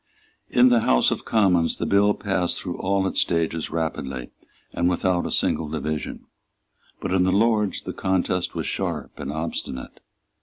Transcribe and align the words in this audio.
In 0.49 0.69
the 0.69 0.79
House 0.79 1.11
of 1.11 1.25
Commons 1.25 1.75
the 1.75 1.85
bill 1.85 2.15
passed 2.15 2.59
through 2.59 2.75
all 2.79 3.05
its 3.05 3.21
stages 3.21 3.69
rapidly 3.69 4.31
and 4.73 4.89
without 4.89 5.27
a 5.27 5.31
single 5.31 5.69
division. 5.69 6.25
But 6.99 7.13
in 7.13 7.23
the 7.23 7.31
Lords 7.31 7.83
the 7.83 7.93
contest 7.93 8.55
was 8.55 8.65
sharp 8.65 9.19
and 9.19 9.31
obstinate. 9.31 9.99